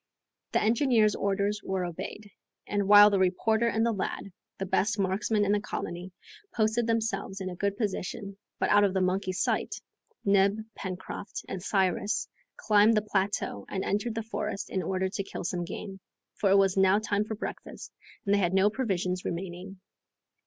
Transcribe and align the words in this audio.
The 0.53 0.61
engineer's 0.63 1.13
orders 1.13 1.61
were 1.63 1.85
obeyed, 1.85 2.31
and 2.65 2.87
while 2.87 3.11
the 3.11 3.19
reporter 3.19 3.67
and 3.67 3.85
the 3.85 3.91
lad, 3.91 4.31
the 4.57 4.65
best 4.65 4.97
marksmen 4.97 5.45
in 5.45 5.51
the 5.51 5.59
colony, 5.61 6.11
posted 6.55 6.87
themselves 6.87 7.39
in 7.39 7.51
a 7.51 7.55
good 7.55 7.77
position, 7.77 8.35
but 8.57 8.71
out 8.71 8.83
of 8.83 8.95
the 8.95 9.01
monkeys' 9.01 9.43
sight, 9.43 9.75
Neb, 10.25 10.57
Pencroft, 10.73 11.45
and 11.47 11.61
Cyrus 11.61 12.27
climbed 12.57 12.95
the 12.97 13.03
plateau 13.03 13.67
and 13.69 13.83
entered 13.83 14.15
the 14.15 14.23
forest 14.23 14.71
in 14.71 14.81
order 14.81 15.07
to 15.07 15.23
kill 15.23 15.43
some 15.43 15.65
game, 15.65 15.99
for 16.33 16.49
it 16.49 16.57
was 16.57 16.75
now 16.75 16.97
time 16.97 17.23
for 17.23 17.35
breakfast 17.35 17.93
and 18.25 18.33
they 18.33 18.39
had 18.39 18.55
no 18.55 18.71
provisions 18.71 19.23
remaining. 19.23 19.79